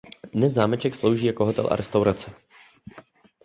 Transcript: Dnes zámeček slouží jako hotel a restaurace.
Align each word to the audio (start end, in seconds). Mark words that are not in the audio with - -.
Dnes 0.33 0.53
zámeček 0.53 0.95
slouží 0.95 1.25
jako 1.27 1.45
hotel 1.45 1.67
a 1.71 1.75
restaurace. 1.75 2.31